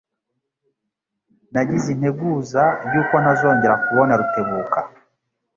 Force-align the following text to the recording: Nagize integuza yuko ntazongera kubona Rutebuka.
Nagize 1.51 1.87
integuza 1.95 2.63
yuko 2.93 3.15
ntazongera 3.23 3.75
kubona 3.85 4.13
Rutebuka. 4.19 4.79